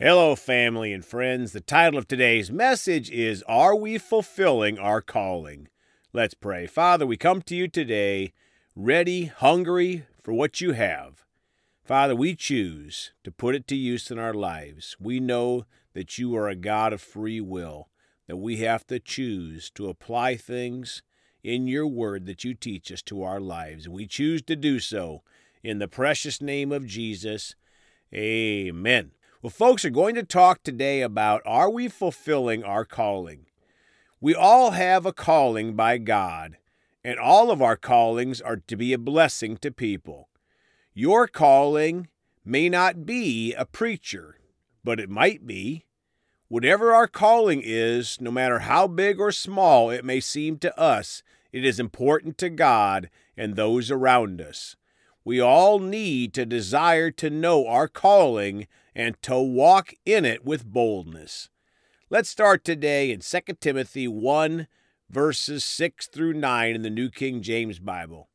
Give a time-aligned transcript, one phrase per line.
[0.00, 1.50] Hello, family and friends.
[1.50, 5.66] The title of today's message is Are We Fulfilling Our Calling?
[6.12, 6.68] Let's pray.
[6.68, 8.32] Father, we come to you today
[8.76, 11.24] ready, hungry for what you have.
[11.82, 14.96] Father, we choose to put it to use in our lives.
[15.00, 15.64] We know
[15.94, 17.88] that you are a God of free will,
[18.28, 21.02] that we have to choose to apply things
[21.42, 23.88] in your word that you teach us to our lives.
[23.88, 25.24] We choose to do so
[25.64, 27.56] in the precious name of Jesus.
[28.14, 29.10] Amen.
[29.40, 33.46] Well, folks are going to talk today about are we fulfilling our calling?
[34.20, 36.56] We all have a calling by God,
[37.04, 40.28] and all of our callings are to be a blessing to people.
[40.92, 42.08] Your calling
[42.44, 44.40] may not be a preacher,
[44.82, 45.84] but it might be.
[46.48, 51.22] Whatever our calling is, no matter how big or small it may seem to us,
[51.52, 54.74] it is important to God and those around us.
[55.28, 60.64] We all need to desire to know our calling and to walk in it with
[60.64, 61.50] boldness.
[62.08, 64.66] Let's start today in 2 Timothy 1,
[65.10, 68.30] verses 6 through 9 in the New King James Bible.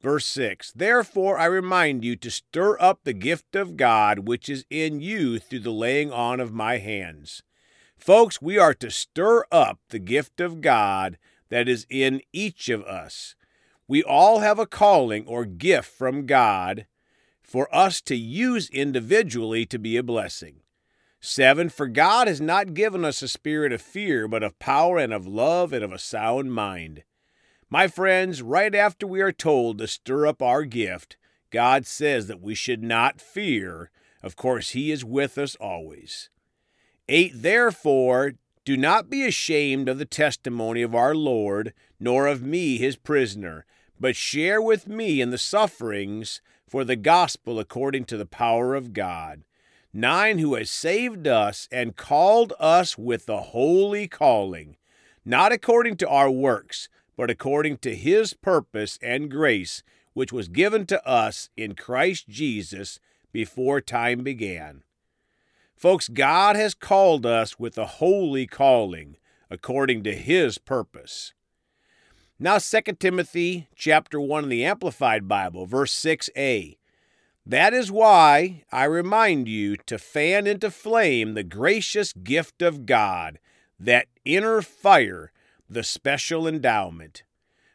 [0.00, 4.66] Verse 6 Therefore I remind you to stir up the gift of God which is
[4.70, 7.42] in you through the laying on of my hands.
[7.98, 12.84] Folks, we are to stir up the gift of God that is in each of
[12.84, 13.34] us.
[13.88, 16.86] We all have a calling or gift from God
[17.40, 20.60] for us to use individually to be a blessing.
[21.20, 21.68] 7.
[21.68, 25.26] For God has not given us a spirit of fear, but of power and of
[25.26, 27.04] love and of a sound mind.
[27.70, 31.16] My friends, right after we are told to stir up our gift,
[31.50, 33.90] God says that we should not fear.
[34.22, 36.28] Of course, He is with us always.
[37.08, 37.32] 8.
[37.36, 38.32] Therefore,
[38.64, 43.64] do not be ashamed of the testimony of our Lord, nor of me, his prisoner
[43.98, 48.92] but share with me in the sufferings for the gospel according to the power of
[48.92, 49.42] God.
[49.92, 54.76] Nine, who has saved us and called us with the holy calling,
[55.24, 60.86] not according to our works, but according to his purpose and grace, which was given
[60.86, 63.00] to us in Christ Jesus
[63.32, 64.82] before time began.
[65.76, 69.16] Folks, God has called us with a holy calling
[69.50, 71.32] according to his purpose.
[72.38, 76.76] Now 2 Timothy chapter 1 in the Amplified Bible, verse 6a.
[77.46, 83.38] That is why I remind you to fan into flame the gracious gift of God,
[83.80, 85.32] that inner fire,
[85.70, 87.22] the special endowment.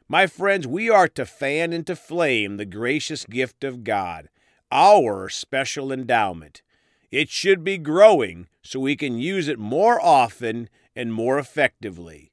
[0.08, 4.30] My friends, we are to fan into flame the gracious gift of God,
[4.72, 6.62] our special endowment.
[7.10, 12.32] It should be growing so we can use it more often and more effectively.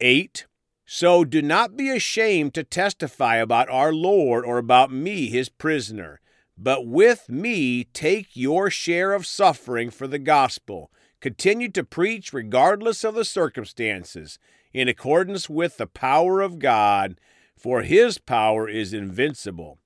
[0.00, 0.46] 8.
[0.88, 6.20] So do not be ashamed to testify about our Lord or about me, his prisoner,
[6.56, 10.92] but with me take your share of suffering for the gospel.
[11.20, 14.38] Continue to preach regardless of the circumstances,
[14.72, 17.18] in accordance with the power of God,
[17.56, 19.78] for his power is invincible.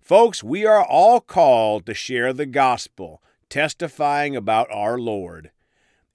[0.00, 5.50] Folks, we are all called to share the gospel, testifying about our Lord.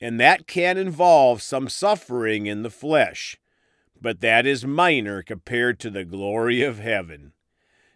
[0.02, 3.38] And that can involve some suffering in the flesh
[4.02, 7.34] but that is minor compared to the glory of heaven.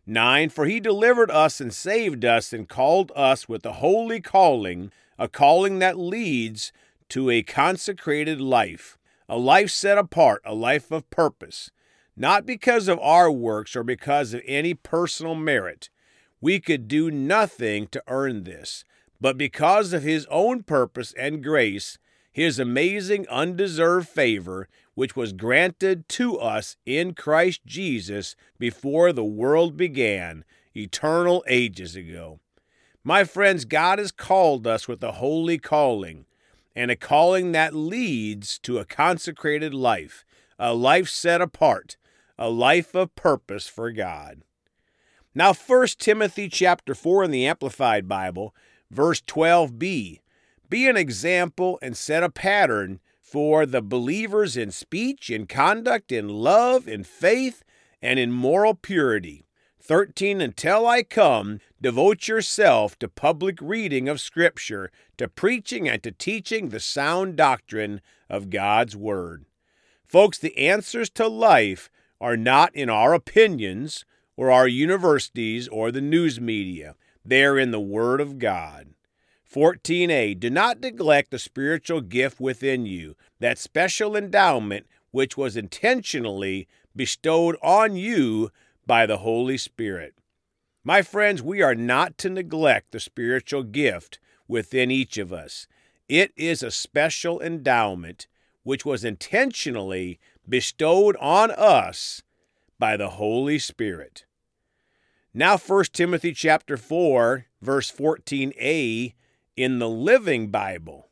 [0.05, 0.49] 9.
[0.49, 5.27] For he delivered us and saved us and called us with a holy calling, a
[5.27, 6.71] calling that leads
[7.09, 11.69] to a consecrated life, a life set apart, a life of purpose,
[12.15, 15.89] not because of our works or because of any personal merit.
[16.41, 18.83] We could do nothing to earn this,
[19.21, 21.97] but because of his own purpose and grace,
[22.31, 29.77] his amazing undeserved favor, which was granted to us in Christ Jesus before the world
[29.77, 30.43] began,
[30.75, 32.41] eternal ages ago.
[33.01, 36.25] My friends, God has called us with a holy calling,
[36.75, 40.25] and a calling that leads to a consecrated life,
[40.59, 41.95] a life set apart,
[42.37, 44.41] a life of purpose for God.
[45.33, 48.53] Now 1 Timothy chapter 4 in the Amplified Bible,
[48.91, 50.19] verse 12b,
[50.69, 52.99] be an example and set a pattern
[53.31, 57.63] for the believers in speech, in conduct, in love, in faith,
[58.01, 59.45] and in moral purity.
[59.81, 60.41] 13.
[60.41, 66.69] Until I come, devote yourself to public reading of Scripture, to preaching and to teaching
[66.69, 69.45] the sound doctrine of God's Word.
[70.07, 71.89] Folks, the answers to life
[72.19, 74.05] are not in our opinions
[74.35, 76.95] or our universities or the news media.
[77.23, 78.95] They're in the Word of God.
[79.53, 80.39] 14a.
[80.39, 87.55] Do not neglect the spiritual gift within you, that special endowment which was intentionally bestowed
[87.63, 88.51] on you
[88.85, 90.13] by the Holy Spirit.
[90.83, 95.67] My friends, we are not to neglect the spiritual gift within each of us.
[96.07, 98.27] It is a special endowment
[98.63, 102.21] which was intentionally bestowed on us
[102.77, 104.25] by the Holy Spirit.
[105.33, 109.13] Now 1 Timothy chapter 4 verse 14a
[109.59, 111.09] in the Living Bible.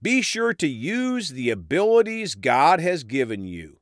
[0.00, 3.78] Be sure to use the abilities God has given you.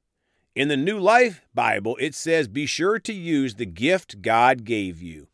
[0.54, 5.02] In the New Life Bible, it says, Be sure to use the gift God gave
[5.02, 5.28] you.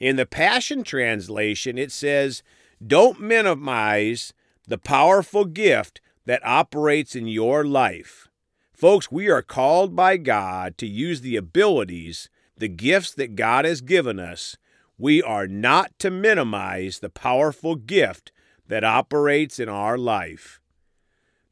[0.00, 2.42] In the Passion Translation, it says,
[2.84, 4.32] Don't minimize
[4.66, 8.26] the powerful gift that operates in your life.
[8.72, 13.82] Folks, we are called by God to use the abilities, the gifts that God has
[13.82, 14.56] given us.
[14.98, 18.32] We are not to minimize the powerful gift
[18.66, 20.60] that operates in our life.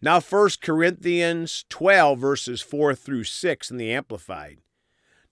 [0.01, 4.59] Now 1 Corinthians 12 verses 4 through 6 in the Amplified.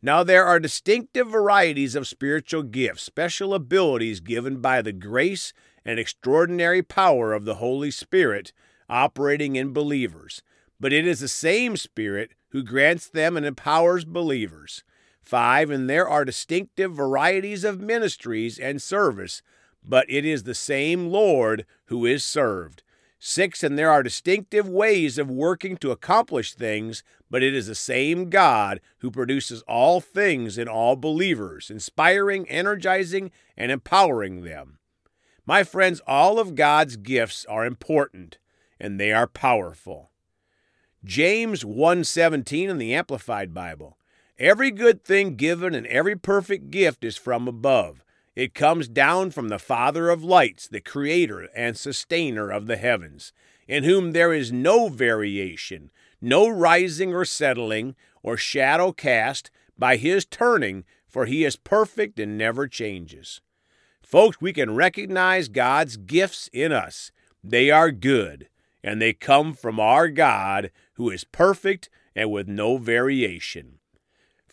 [0.03, 5.53] Now there are distinctive varieties of spiritual gifts, special abilities given by the grace
[5.85, 8.53] and extraordinary power of the Holy Spirit
[8.89, 10.43] operating in believers.
[10.79, 14.85] But it is the same Spirit who grants them and empowers believers.
[15.23, 15.71] 5.
[15.71, 19.43] And there are distinctive varieties of ministries and service,
[19.85, 22.83] but it is the same Lord who is served.
[23.19, 27.75] Six, and there are distinctive ways of working to accomplish things, but it is the
[27.75, 34.79] same God who produces all things in all believers, inspiring, energizing, and empowering them.
[35.47, 38.39] My friends, all of God's gifts are important
[38.83, 40.11] and they are powerful.
[41.05, 43.97] James 1:17 in the Amplified Bible.
[44.39, 48.03] Every good thing given and every perfect gift is from above
[48.35, 53.33] it comes down from the Father of lights, the Creator and Sustainer of the heavens,
[53.69, 55.91] in whom there is no variation,
[56.21, 62.39] no rising or settling, or shadow cast by His turning, for He is perfect and
[62.39, 63.43] never changes.
[64.03, 67.13] Folks, we can recognize God's gifts in us.
[67.45, 68.49] They are good,
[68.83, 73.79] and they come from our God, who is perfect and with no variation.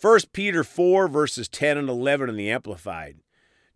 [0.01, 3.17] 1 Peter 4, verses 10 and 11 in the Amplified.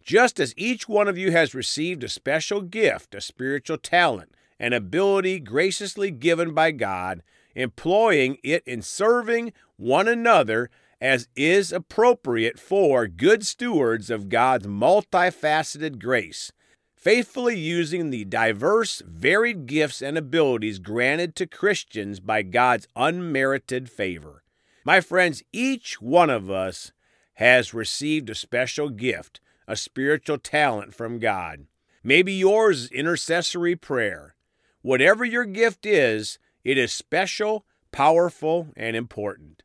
[0.01, 4.71] Just as each one of you has received a special gift, a spiritual talent, an
[4.71, 7.23] ability graciously given by God,
[7.55, 10.69] employing it in serving one another
[11.01, 16.53] as is appropriate for good stewards of God's multifaceted grace,
[16.95, 24.42] faithfully using the diverse, varied gifts and abilities granted to Christians by God's unmerited favor.
[24.85, 26.91] My friends, each one of us
[27.35, 31.67] has received a special gift a spiritual talent from God.
[32.03, 34.35] Maybe yours is intercessory prayer.
[34.81, 39.63] Whatever your gift is, it is special, powerful, and important.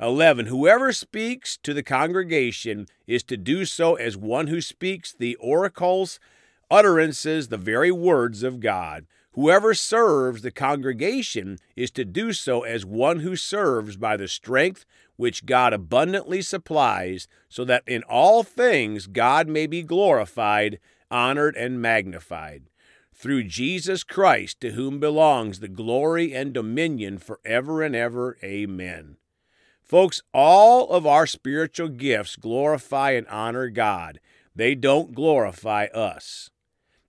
[0.00, 0.46] 11.
[0.46, 6.18] Whoever speaks to the congregation is to do so as one who speaks the oracles,
[6.70, 9.06] utterances, the very words of God.
[9.34, 14.84] Whoever serves the congregation is to do so as one who serves by the strength
[15.16, 20.80] which God abundantly supplies, so that in all things God may be glorified,
[21.10, 22.64] honored, and magnified.
[23.14, 28.36] Through Jesus Christ, to whom belongs the glory and dominion forever and ever.
[28.42, 29.16] Amen.
[29.82, 34.20] Folks, all of our spiritual gifts glorify and honor God.
[34.56, 36.50] They don't glorify us.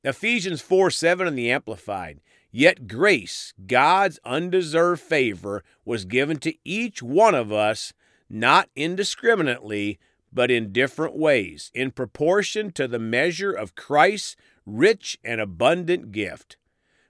[0.03, 2.21] Ephesians 4 7 in the Amplified.
[2.51, 7.93] Yet grace, God's undeserved favor, was given to each one of us
[8.29, 9.99] not indiscriminately,
[10.33, 14.35] but in different ways, in proportion to the measure of Christ's
[14.65, 16.57] rich and abundant gift.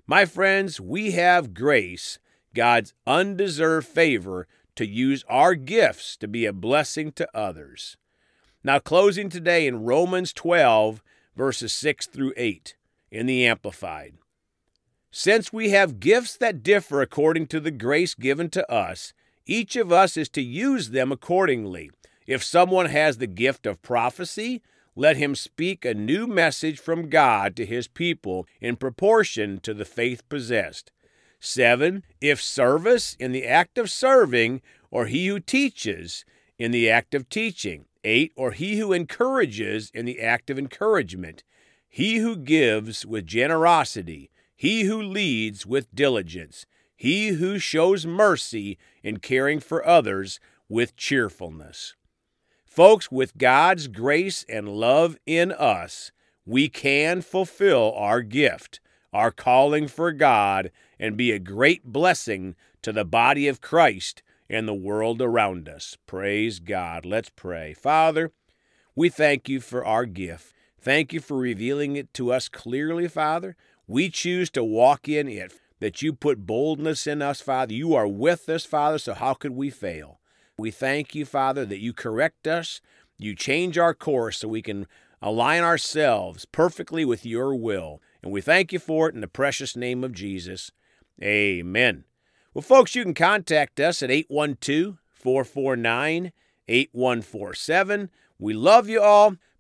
[0.05, 2.19] My friends, we have grace,
[2.53, 7.97] God's undeserved favor, to use our gifts to be a blessing to others.
[8.63, 11.01] Now, closing today in Romans 12,
[11.35, 12.75] verses 6 through 8,
[13.11, 14.13] in the Amplified.
[15.11, 19.13] Since we have gifts that differ according to the grace given to us,
[19.45, 21.91] each of us is to use them accordingly.
[22.25, 24.61] If someone has the gift of prophecy,
[24.95, 29.85] let him speak a new message from God to his people in proportion to the
[29.85, 30.91] faith possessed.
[31.41, 32.03] 7.
[32.21, 36.23] If service in the act of serving, or he who teaches
[36.57, 37.85] in the act of teaching.
[38.03, 38.31] 8.
[38.35, 41.43] Or he who encourages in the act of encouragement.
[41.91, 44.31] He who gives with generosity.
[44.55, 46.65] He who leads with diligence
[47.01, 51.95] he who shows mercy in caring for others with cheerfulness.
[52.63, 56.11] Folks, with God's grace and love in us,
[56.45, 58.81] we can fulfill our gift,
[59.11, 60.69] our calling for God,
[60.99, 65.97] and be a great blessing to the body of Christ and the world around us.
[66.05, 67.03] Praise God.
[67.03, 67.73] Let's pray.
[67.73, 68.31] Father,
[68.95, 70.53] we thank you for our gift.
[70.81, 73.55] Thank you for revealing it to us clearly, Father.
[73.87, 77.73] We choose to walk in it, that you put boldness in us, Father.
[77.73, 80.19] You are with us, Father, so how could we fail?
[80.57, 82.81] We thank you, Father, that you correct us,
[83.17, 84.87] you change our course so we can
[85.21, 88.01] align ourselves perfectly with your will.
[88.23, 90.71] And we thank you for it in the precious name of Jesus.
[91.21, 92.05] Amen.
[92.53, 96.31] Well, folks, you can contact us at 812 449
[96.67, 98.09] 8147.
[98.39, 99.35] We love you all.